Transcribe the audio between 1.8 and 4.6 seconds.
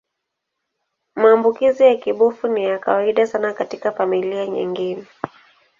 ya kibofu ni ya kawaida sana katika familia